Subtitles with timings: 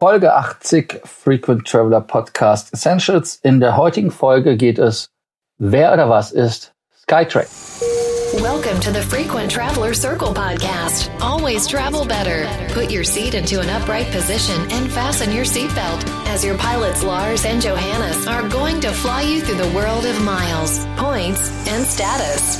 [0.00, 3.38] Folge 80 Frequent Traveler Podcast Essentials.
[3.42, 5.10] In der heutigen Folge geht es,
[5.58, 6.72] wer oder was ist
[7.02, 7.46] Skytrack?
[8.40, 11.10] Welcome to the Frequent Traveler Circle podcast.
[11.20, 12.48] Always travel better.
[12.72, 17.44] Put your seat into an upright position and fasten your seatbelt as your pilots Lars
[17.44, 22.56] and Johannes are going to fly you through the world of miles, points and status.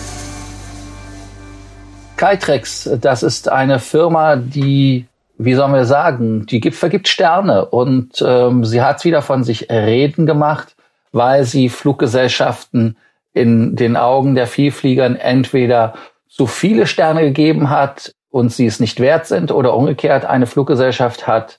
[2.19, 5.07] Skytrax, das ist eine Firma, die
[5.43, 9.71] wie sollen wir sagen, die gibt, vergibt Sterne und ähm, sie hat wieder von sich
[9.71, 10.77] reden gemacht,
[11.13, 12.97] weil sie Fluggesellschaften
[13.33, 15.95] in den Augen der Vielfliegern entweder
[16.29, 21.27] zu viele Sterne gegeben hat und sie es nicht wert sind oder umgekehrt eine Fluggesellschaft
[21.27, 21.59] hat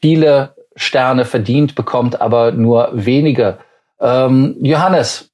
[0.00, 3.58] viele Sterne verdient, bekommt aber nur wenige.
[4.00, 5.30] Ähm, Johannes,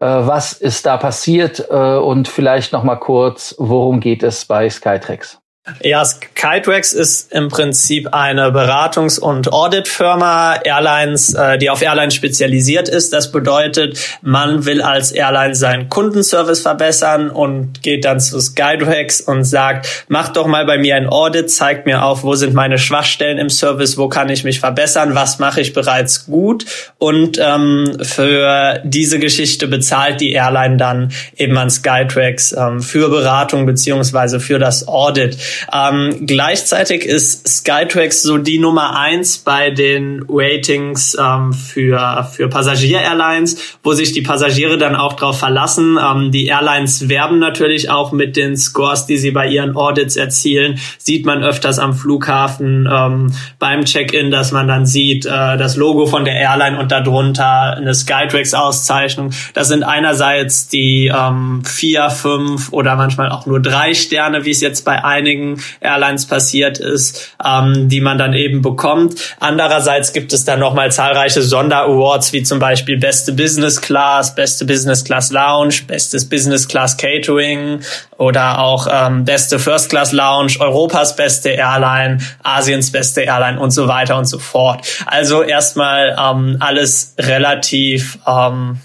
[0.00, 4.68] äh, was ist da passiert äh, und vielleicht noch mal kurz, worum geht es bei
[4.68, 5.38] Skytrax?
[5.82, 12.88] Ja, Skytrax ist im Prinzip eine Beratungs- und Auditfirma, Airlines, äh, die auf Airlines spezialisiert
[12.88, 13.12] ist.
[13.12, 19.42] Das bedeutet, man will als Airline seinen Kundenservice verbessern und geht dann zu Skytrax und
[19.42, 23.38] sagt, mach doch mal bei mir ein Audit, zeigt mir auf, wo sind meine Schwachstellen
[23.38, 26.64] im Service, wo kann ich mich verbessern, was mache ich bereits gut.
[26.98, 33.66] Und ähm, für diese Geschichte bezahlt die Airline dann eben an Skytrax ähm, für Beratung
[33.66, 35.36] beziehungsweise für das Audit.
[35.72, 43.58] Ähm, gleichzeitig ist Skytrax so die Nummer eins bei den Ratings ähm, für, für Passagier-Airlines,
[43.82, 45.98] wo sich die Passagiere dann auch drauf verlassen.
[46.02, 50.78] Ähm, die Airlines werben natürlich auch mit den Scores, die sie bei ihren Audits erzielen.
[50.98, 56.06] Sieht man öfters am Flughafen ähm, beim Check-in, dass man dann sieht, äh, das Logo
[56.06, 59.30] von der Airline und darunter eine Skytrax-Auszeichnung.
[59.54, 64.60] Das sind einerseits die ähm, vier, fünf oder manchmal auch nur drei Sterne, wie es
[64.60, 69.14] jetzt bei einigen einigen Airlines passiert ist, ähm, die man dann eben bekommt.
[69.40, 75.04] Andererseits gibt es dann nochmal zahlreiche Sonderawards, wie zum Beispiel beste Business Class, beste Business
[75.04, 77.80] Class Lounge, bestes Business Class Catering
[78.18, 83.88] oder auch ähm, beste First Class Lounge, Europas beste Airline, Asiens beste Airline und so
[83.88, 84.86] weiter und so fort.
[85.06, 88.80] Also erstmal ähm, alles relativ ähm,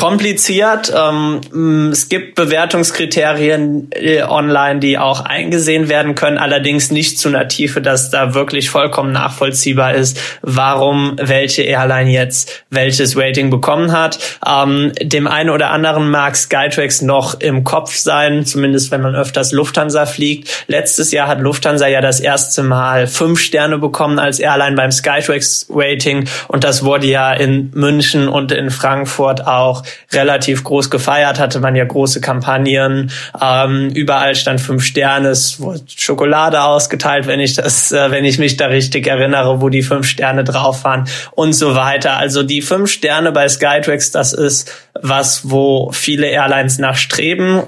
[0.00, 0.90] kompliziert.
[0.96, 7.48] Ähm, es gibt Bewertungskriterien äh, online, die auch eingesehen werden können, allerdings nicht zu einer
[7.48, 14.18] Tiefe, dass da wirklich vollkommen nachvollziehbar ist, warum welche Airline jetzt welches Rating bekommen hat.
[14.48, 19.52] Ähm, dem einen oder anderen mag Skytrax noch im Kopf sein, zumindest wenn man öfters
[19.52, 20.64] Lufthansa fliegt.
[20.66, 25.66] Letztes Jahr hat Lufthansa ja das erste Mal fünf Sterne bekommen als Airline beim Skytrax
[25.68, 31.60] Rating und das wurde ja in München und in Frankfurt auch relativ groß gefeiert, hatte
[31.60, 33.10] man ja große Kampagnen.
[33.40, 38.38] Ähm, überall stand fünf Sterne, es wurde Schokolade ausgeteilt, wenn ich das, äh, wenn ich
[38.38, 42.16] mich da richtig erinnere, wo die fünf Sterne drauf waren und so weiter.
[42.16, 47.62] Also die fünf Sterne bei Skytrax, das ist was, wo viele Airlines nachstreben.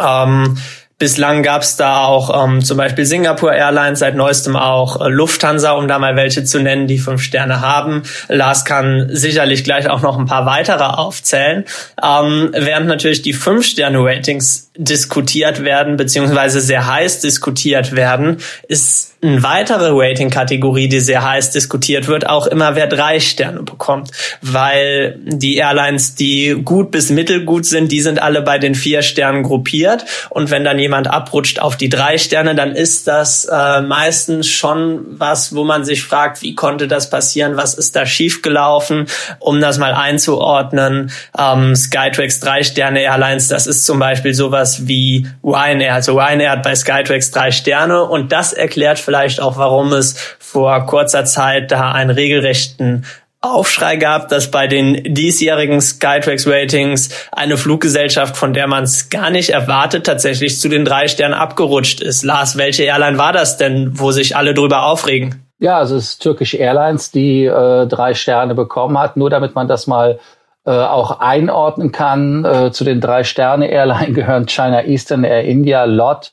[0.00, 0.58] Ähm,
[0.98, 5.70] Bislang gab es da auch ähm, zum Beispiel Singapore Airlines, seit neuestem auch äh, Lufthansa,
[5.70, 8.02] um da mal welche zu nennen, die fünf Sterne haben.
[8.26, 11.64] Lars kann sicherlich gleich auch noch ein paar weitere aufzählen.
[12.02, 19.16] Ähm, während natürlich die fünf Sterne Ratings diskutiert werden, beziehungsweise sehr heiß diskutiert werden, ist
[19.20, 24.12] eine weitere Rating-Kategorie, die sehr heiß diskutiert wird, auch immer wer drei Sterne bekommt.
[24.40, 29.42] Weil die Airlines, die gut bis mittelgut sind, die sind alle bei den vier Sternen
[29.42, 30.04] gruppiert.
[30.30, 35.04] Und wenn dann jemand abrutscht auf die drei Sterne, dann ist das äh, meistens schon
[35.18, 39.06] was, wo man sich fragt, wie konnte das passieren, was ist da schiefgelaufen,
[39.38, 41.12] um das mal einzuordnen.
[41.38, 45.92] Ähm, Skytrax drei Sterne Airlines, das ist zum Beispiel sowas, wie Ryanair.
[45.92, 50.86] Also Ryanair hat bei Skytrax drei Sterne und das erklärt vielleicht auch, warum es vor
[50.86, 53.04] kurzer Zeit da einen regelrechten
[53.40, 59.30] Aufschrei gab, dass bei den diesjährigen Skytrax Ratings eine Fluggesellschaft, von der man es gar
[59.30, 62.24] nicht erwartet, tatsächlich zu den drei Sternen abgerutscht ist.
[62.24, 65.44] Lars, welche Airline war das denn, wo sich alle drüber aufregen?
[65.60, 69.16] Ja, also es ist Turkish Airlines, die äh, drei Sterne bekommen hat.
[69.16, 70.18] Nur damit man das mal
[70.66, 72.44] äh, auch einordnen kann.
[72.44, 76.32] Äh, zu den drei Sterne Airline gehören China Eastern, Air India, LOT.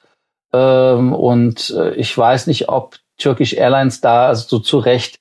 [0.53, 5.19] Ähm, und äh, ich weiß nicht, ob Turkish Airlines da so also zu Recht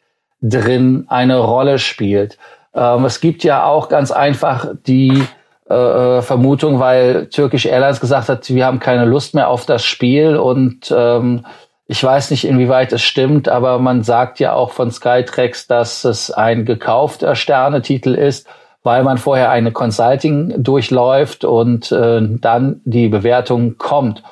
[0.49, 2.39] drin eine Rolle spielt.
[2.75, 5.23] Ähm, es gibt ja auch ganz einfach die
[5.69, 9.85] äh, äh, Vermutung, weil Turkish Airlines gesagt hat, wir haben keine Lust mehr auf das
[9.85, 11.45] Spiel und ähm,
[11.87, 16.31] ich weiß nicht, inwieweit es stimmt, aber man sagt ja auch von Skytrax, dass es
[16.31, 18.49] ein gekaufter Sternetitel ist
[18.85, 24.23] weil man vorher eine Consulting durchläuft und äh, dann die Bewertung kommt.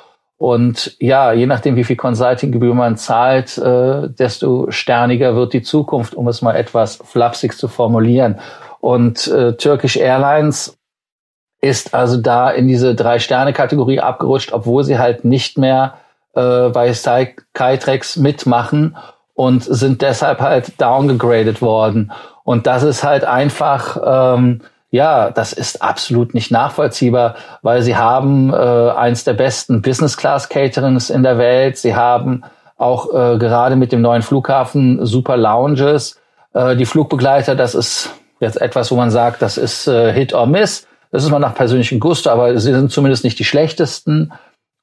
[0.43, 6.15] Und ja, je nachdem, wie viel Consulting-Gebühr man zahlt, äh, desto sterniger wird die Zukunft,
[6.15, 8.41] um es mal etwas flapsig zu formulieren.
[8.81, 10.77] Und äh, Turkish Airlines
[11.61, 15.93] ist also da in diese Drei-Sterne-Kategorie abgerutscht, obwohl sie halt nicht mehr
[16.35, 18.97] äh, bei Skytrax mitmachen
[19.35, 22.11] und sind deshalb halt downgegradet worden.
[22.43, 24.59] Und das ist halt einfach, ähm,
[24.93, 31.23] ja, das ist absolut nicht nachvollziehbar, weil sie haben äh, eins der besten Business-Class-Caterings in
[31.23, 31.79] der Welt.
[31.79, 32.43] Sie haben
[32.77, 36.21] auch äh, gerade mit dem neuen Flughafen super Lounges.
[36.53, 40.45] Äh, die Flugbegleiter, das ist jetzt etwas, wo man sagt, das ist äh, Hit or
[40.45, 40.85] Miss.
[41.11, 44.31] Das ist mal nach persönlichem Gusto, aber sie sind zumindest nicht die schlechtesten.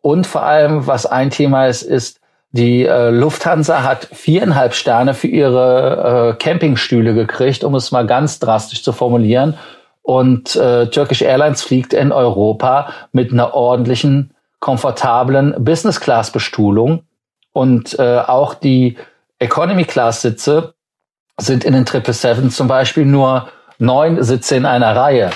[0.03, 2.19] Und vor allem, was ein Thema ist, ist,
[2.51, 8.41] die äh, Lufthansa hat viereinhalb Sterne für ihre äh, Campingstühle gekriegt, um es mal ganz
[8.41, 9.57] drastisch zu formulieren.
[10.11, 17.05] Und äh, Turkish Airlines fliegt in Europa mit einer ordentlichen, komfortablen Business-Class-Bestuhlung.
[17.53, 18.99] Und äh, auch die
[19.39, 20.75] Economy-Class-Sitze
[21.39, 25.31] sind in den 777 zum Beispiel nur neun Sitze in einer Reihe.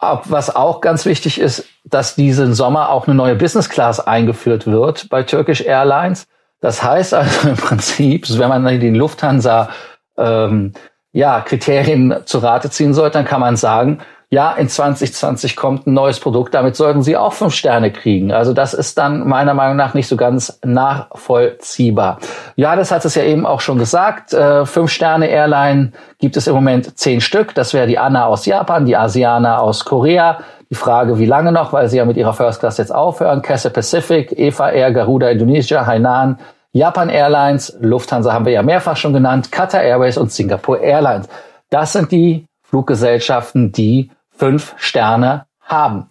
[0.00, 5.10] Was auch ganz wichtig ist, dass diesen Sommer auch eine neue Business Class eingeführt wird
[5.10, 6.26] bei Turkish Airlines.
[6.62, 9.68] Das heißt also im Prinzip, wenn man den Lufthansa
[10.16, 10.72] ähm,
[11.12, 13.98] ja, Kriterien zu Rate ziehen sollte, dann kann man sagen,
[14.32, 18.32] ja, in 2020 kommt ein neues Produkt, damit sollten sie auch fünf Sterne kriegen.
[18.32, 22.18] Also das ist dann meiner Meinung nach nicht so ganz nachvollziehbar.
[22.56, 24.32] Ja, das hat es ja eben auch schon gesagt.
[24.32, 27.54] Äh, fünf Sterne Airline gibt es im Moment zehn Stück.
[27.54, 30.38] Das wäre die Anna aus Japan, die Asiana aus Korea.
[30.70, 33.42] Die Frage, wie lange noch, weil sie ja mit ihrer First Class jetzt aufhören.
[33.42, 36.38] Cathay Pacific, Eva Air, Garuda Indonesia, Hainan,
[36.72, 41.28] Japan Airlines, Lufthansa haben wir ja mehrfach schon genannt, Qatar Airways und Singapore Airlines.
[41.68, 46.08] Das sind die Fluggesellschaften, die fünf Sterne haben.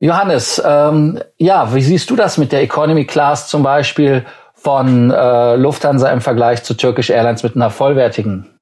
[0.00, 5.54] Johannes, ähm, ja, wie siehst du das mit der Economy Class zum Beispiel von äh,
[5.54, 8.58] Lufthansa im Vergleich zu Turkish Airlines mit einer vollwertigen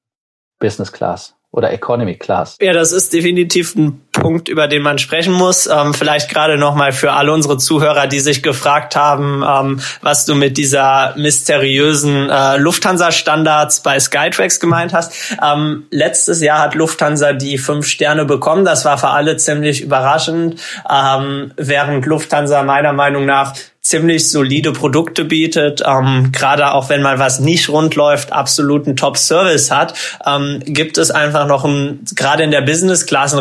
[0.59, 1.35] Business Class?
[1.51, 2.57] oder Economy Class.
[2.61, 5.67] Ja, das ist definitiv ein Punkt, über den man sprechen muss.
[5.67, 10.35] Ähm, vielleicht gerade nochmal für alle unsere Zuhörer, die sich gefragt haben, ähm, was du
[10.35, 15.13] mit dieser mysteriösen äh, Lufthansa-Standards bei Skytrax gemeint hast.
[15.43, 18.65] Ähm, letztes Jahr hat Lufthansa die fünf Sterne bekommen.
[18.65, 20.59] Das war für alle ziemlich überraschend,
[20.89, 27.17] ähm, während Lufthansa meiner Meinung nach ziemlich solide Produkte bietet, ähm, gerade auch wenn mal
[27.17, 31.67] was nicht rund läuft, absoluten Top-Service hat, ähm, gibt es einfach noch
[32.15, 33.39] gerade in der Business Class ein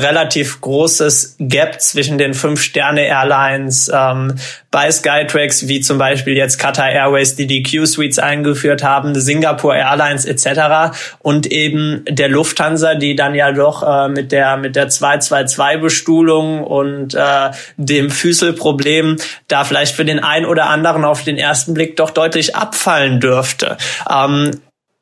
[0.61, 4.35] großes Gap zwischen den Fünf-Sterne-Airlines ähm,
[4.71, 10.25] bei Skytrax, wie zum Beispiel jetzt Qatar Airways, die die Q-Suites eingeführt haben, Singapore Airlines
[10.25, 10.97] etc.
[11.19, 17.15] und eben der Lufthansa, die dann ja doch äh, mit der mit der 222-Bestuhlung und
[17.15, 19.17] äh, dem Füßelproblem
[19.49, 23.77] da vielleicht für den ein oder anderen auf den ersten Blick doch deutlich abfallen dürfte.
[24.09, 24.53] Ähm,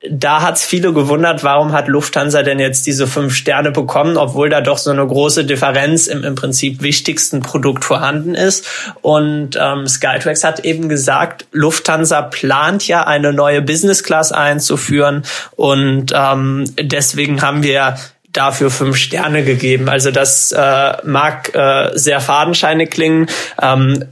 [0.09, 4.61] da hat's viele gewundert, warum hat Lufthansa denn jetzt diese fünf Sterne bekommen, obwohl da
[4.61, 8.67] doch so eine große Differenz im im Prinzip wichtigsten Produkt vorhanden ist.
[9.03, 15.25] Und ähm, Skytrax hat eben gesagt, Lufthansa plant ja eine neue Business Class einzuführen
[15.57, 17.97] und ähm, deswegen haben wir
[18.33, 19.89] dafür fünf Sterne gegeben.
[19.89, 23.27] Also das äh, mag äh, sehr fadenscheinig klingen.
[23.61, 24.05] Ähm,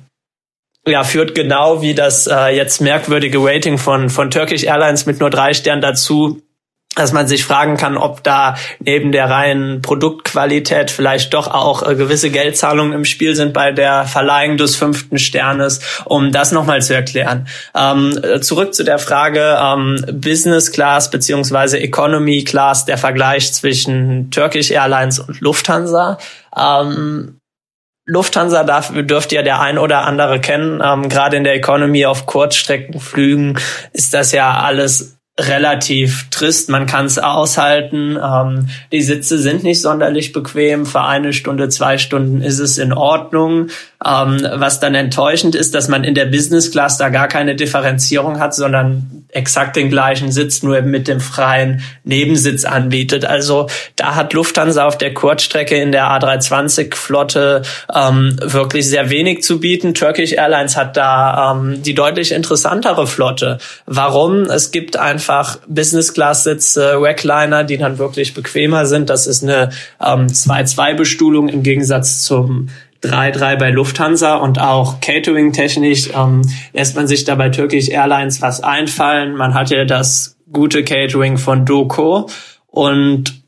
[0.86, 5.30] ja, führt genau wie das äh, jetzt merkwürdige Rating von, von Turkish Airlines mit nur
[5.30, 6.42] drei Sternen dazu,
[6.94, 11.94] dass man sich fragen kann, ob da neben der reinen Produktqualität vielleicht doch auch äh,
[11.94, 16.94] gewisse Geldzahlungen im Spiel sind bei der Verleihung des fünften Sternes, um das nochmal zu
[16.94, 17.49] erklären.
[17.75, 24.70] Ähm, zurück zu der Frage ähm, Business Class beziehungsweise Economy Class, der Vergleich zwischen Turkish
[24.70, 26.16] Airlines und Lufthansa.
[26.56, 27.40] Ähm,
[28.06, 30.80] Lufthansa darf, dürfte ja der ein oder andere kennen.
[30.82, 33.58] Ähm, Gerade in der Economy auf Kurzstreckenflügen
[33.92, 36.70] ist das ja alles relativ trist.
[36.70, 38.16] Man kann es aushalten.
[38.22, 40.86] Ähm, die Sitze sind nicht sonderlich bequem.
[40.86, 43.68] Für eine Stunde, zwei Stunden ist es in Ordnung.
[44.04, 48.38] Ähm, was dann enttäuschend ist, dass man in der Business Class da gar keine Differenzierung
[48.38, 53.24] hat, sondern exakt den gleichen Sitz, nur eben mit dem freien Nebensitz anbietet.
[53.24, 57.62] Also da hat Lufthansa auf der Kurzstrecke in der A320-Flotte
[57.94, 59.94] ähm, wirklich sehr wenig zu bieten.
[59.94, 63.58] Turkish Airlines hat da ähm, die deutlich interessantere Flotte.
[63.86, 64.44] Warum?
[64.44, 69.10] Es gibt einfach Business-Class-Sitze, Wackliner, die dann wirklich bequemer sind.
[69.10, 69.70] Das ist eine
[70.04, 72.68] ähm, 2-2-Bestuhlung im Gegensatz zum
[73.06, 78.62] 3-3 bei Lufthansa und auch Catering-technisch ähm, lässt man sich da bei Turkish Airlines was
[78.62, 79.36] einfallen.
[79.36, 82.28] Man hat ja das gute Catering von Doco
[82.66, 83.42] und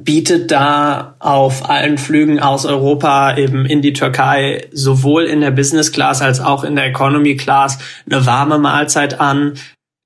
[0.00, 5.92] bietet da auf allen Flügen aus Europa eben in die Türkei sowohl in der Business
[5.92, 7.78] Class als auch in der Economy Class
[8.10, 9.54] eine warme Mahlzeit an.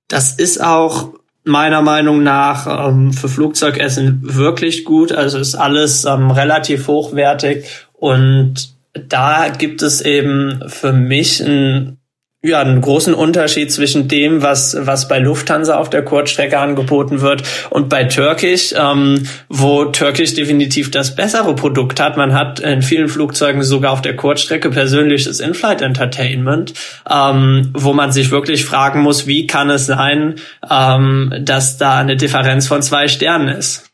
[0.09, 1.11] Das ist auch
[1.45, 5.13] meiner Meinung nach ähm, für Flugzeugessen wirklich gut.
[5.13, 8.76] Also ist alles ähm, relativ hochwertig und
[9.09, 11.99] da gibt es eben für mich ein
[12.47, 17.43] ja, einen großen Unterschied zwischen dem, was, was bei Lufthansa auf der Kurzstrecke angeboten wird
[17.71, 22.17] und bei Turkish, ähm, wo Turkish definitiv das bessere Produkt hat.
[22.17, 26.75] Man hat in vielen Flugzeugen sogar auf der Kurzstrecke persönliches In-Flight Entertainment,
[27.11, 30.37] ähm, wo man sich wirklich fragen muss, wie kann es sein,
[30.71, 33.86] ähm, dass da eine Differenz von zwei Sternen ist.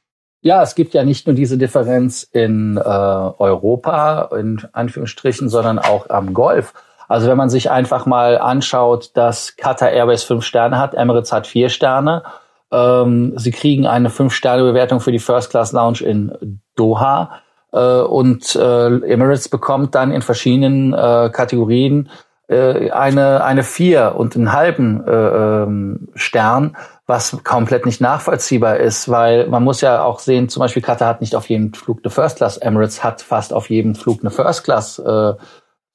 [0.42, 6.10] Ja, es gibt ja nicht nur diese Differenz in äh, Europa, in Anführungsstrichen, sondern auch
[6.10, 6.74] am Golf.
[7.08, 11.46] Also wenn man sich einfach mal anschaut, dass Qatar Airways fünf Sterne hat, Emirates hat
[11.46, 12.24] vier Sterne.
[12.72, 17.38] Ähm, sie kriegen eine Fünf-Sterne-Bewertung für die First Class Lounge in Doha.
[17.72, 22.08] Äh, und äh, Emirates bekommt dann in verschiedenen äh, Kategorien
[22.52, 29.08] äh, eine, eine vier und einen halben äh, ähm, Stern, was komplett nicht nachvollziehbar ist,
[29.08, 32.10] weil man muss ja auch sehen, zum Beispiel Qatar hat nicht auf jedem Flug eine
[32.10, 35.34] First Class, Emirates hat fast auf jedem Flug eine First Class äh,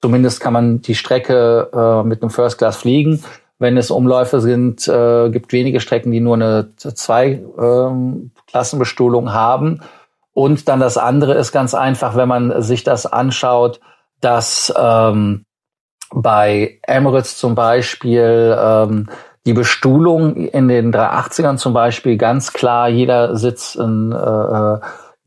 [0.01, 3.23] Zumindest kann man die Strecke äh, mit einem First Class fliegen.
[3.59, 9.81] Wenn es Umläufe sind, äh, gibt wenige Strecken, die nur eine zwei ähm, Klassenbestuhlung haben.
[10.33, 13.79] Und dann das andere ist ganz einfach, wenn man sich das anschaut,
[14.21, 15.45] dass ähm,
[16.13, 19.09] bei Emirates zum Beispiel ähm,
[19.45, 24.79] die Bestuhlung in den 380ern zum Beispiel ganz klar jeder Sitz einen äh, äh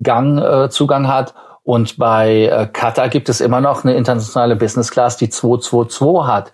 [0.02, 5.16] Gangzugang äh, hat und bei äh, Qatar gibt es immer noch eine internationale Business Class,
[5.16, 6.52] die 222 hat.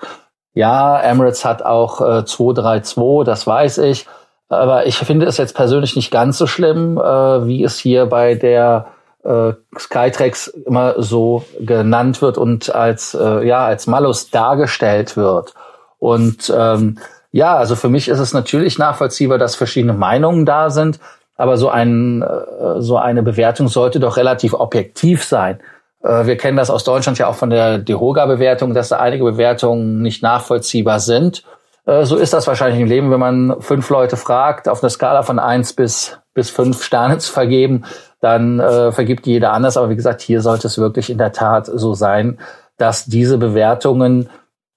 [0.55, 4.07] Ja, Emirates hat auch äh, 232, das weiß ich.
[4.49, 8.35] Aber ich finde es jetzt persönlich nicht ganz so schlimm, äh, wie es hier bei
[8.35, 8.87] der
[9.27, 15.55] äh, Skytrax immer so genannt wird und als äh, ja als Malus dargestellt wird.
[15.99, 16.99] Und ähm,
[17.33, 21.01] ja, also für mich ist es natürlich nachvollziehbar, dass verschiedene Meinungen da sind.
[21.37, 25.61] Aber so, ein, äh, so eine Bewertung sollte doch relativ objektiv sein.
[26.03, 30.01] Äh, wir kennen das aus Deutschland ja auch von der DEHOGA-Bewertung, dass da einige Bewertungen
[30.01, 31.43] nicht nachvollziehbar sind.
[31.85, 35.23] Äh, so ist das wahrscheinlich im Leben, wenn man fünf Leute fragt, auf einer Skala
[35.23, 37.85] von eins bis, bis fünf Sterne zu vergeben,
[38.21, 39.77] dann äh, vergibt jeder anders.
[39.77, 42.39] Aber wie gesagt, hier sollte es wirklich in der Tat so sein,
[42.77, 44.29] dass diese Bewertungen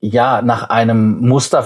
[0.01, 1.65] ja nach einem Muster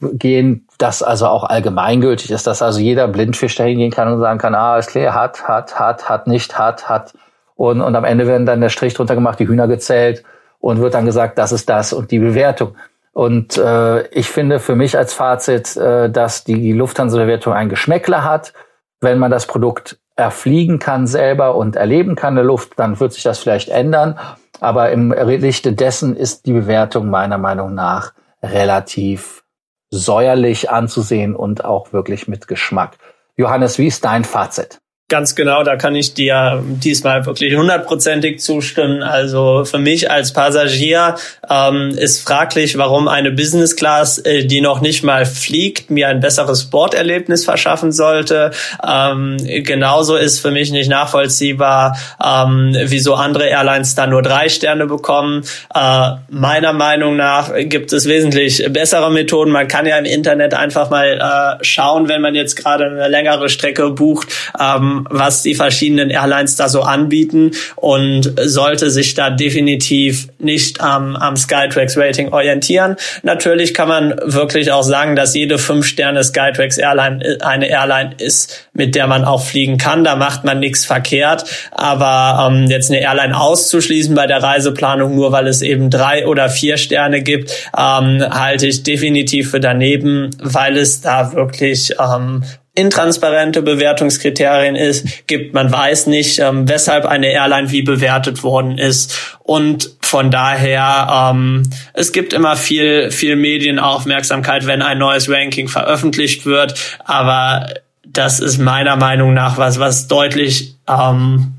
[0.00, 4.38] gehen, das also auch allgemeingültig ist, dass also jeder Blindfisch dahin gehen kann und sagen
[4.38, 7.12] kann, ah, ist klar, hat, hat, hat, hat nicht, hat, hat.
[7.56, 10.24] Und, und am Ende werden dann der Strich drunter gemacht, die Hühner gezählt
[10.58, 12.74] und wird dann gesagt, das ist das und die Bewertung.
[13.12, 18.52] Und äh, ich finde für mich als Fazit, äh, dass die Lufthansa-Bewertung ein Geschmäckler hat.
[19.00, 23.12] Wenn man das Produkt erfliegen kann selber und erleben kann in der Luft, dann wird
[23.12, 24.18] sich das vielleicht ändern.
[24.60, 29.44] Aber im Lichte dessen ist die Bewertung meiner Meinung nach relativ
[29.90, 32.96] säuerlich anzusehen und auch wirklich mit Geschmack.
[33.36, 34.80] Johannes, wie ist dein Fazit?
[35.14, 39.04] Ganz genau, da kann ich dir diesmal wirklich hundertprozentig zustimmen.
[39.04, 41.14] Also für mich als Passagier
[41.48, 46.18] ähm, ist fraglich, warum eine Business Class, äh, die noch nicht mal fliegt, mir ein
[46.18, 48.50] besseres Borderlebnis verschaffen sollte.
[48.84, 54.86] Ähm, genauso ist für mich nicht nachvollziehbar, ähm, wieso andere Airlines da nur drei Sterne
[54.86, 55.44] bekommen.
[55.72, 59.52] Äh, meiner Meinung nach gibt es wesentlich bessere Methoden.
[59.52, 63.48] Man kann ja im Internet einfach mal äh, schauen, wenn man jetzt gerade eine längere
[63.48, 64.26] Strecke bucht
[64.58, 71.16] ähm, was die verschiedenen Airlines da so anbieten und sollte sich da definitiv nicht am,
[71.16, 72.96] am Skytrax Rating orientieren.
[73.22, 78.68] Natürlich kann man wirklich auch sagen, dass jede 5 Sterne Skytrax Airline eine Airline ist,
[78.72, 80.04] mit der man auch fliegen kann.
[80.04, 81.44] Da macht man nichts verkehrt.
[81.72, 86.48] Aber ähm, jetzt eine Airline auszuschließen bei der Reiseplanung, nur weil es eben drei oder
[86.48, 92.42] vier Sterne gibt, ähm, halte ich definitiv für daneben, weil es da wirklich ähm,
[92.74, 95.54] intransparente Bewertungskriterien ist, gibt.
[95.54, 99.38] Man weiß nicht, ähm, weshalb eine Airline wie bewertet worden ist.
[99.42, 101.62] Und von daher, ähm,
[101.92, 106.74] es gibt immer viel, viel Medienaufmerksamkeit, wenn ein neues Ranking veröffentlicht wird.
[107.04, 107.68] Aber
[108.06, 111.54] das ist meiner Meinung nach was, was deutlich ähm,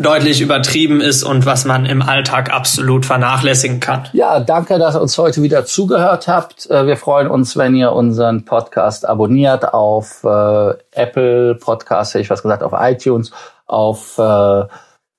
[0.00, 4.08] deutlich übertrieben ist und was man im Alltag absolut vernachlässigen kann.
[4.12, 6.68] Ja, danke, dass ihr uns heute wieder zugehört habt.
[6.70, 12.30] Äh, wir freuen uns, wenn ihr unseren Podcast abonniert auf äh, Apple Podcast, hätte ich
[12.30, 13.30] was gesagt, auf iTunes,
[13.66, 14.64] auf äh,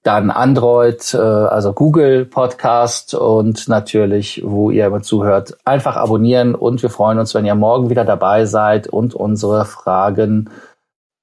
[0.03, 6.81] dann Android, äh, also Google Podcast und natürlich, wo ihr immer zuhört, einfach abonnieren und
[6.81, 10.50] wir freuen uns, wenn ihr morgen wieder dabei seid und unsere Fragen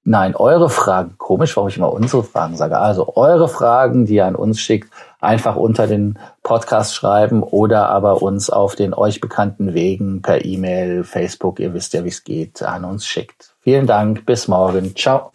[0.09, 1.17] Nein, eure Fragen.
[1.19, 2.79] Komisch, warum ich immer unsere Fragen sage.
[2.79, 8.23] Also eure Fragen, die ihr an uns schickt, einfach unter den Podcast schreiben oder aber
[8.23, 12.63] uns auf den euch bekannten Wegen per E-Mail, Facebook, ihr wisst ja, wie es geht,
[12.63, 13.53] an uns schickt.
[13.61, 14.97] Vielen Dank, bis morgen.
[14.97, 15.31] Ciao.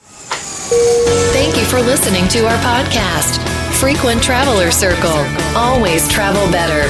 [1.34, 3.40] Thank you for listening to our podcast,
[3.74, 5.24] Frequent Traveler Circle.
[5.56, 6.90] Always travel better.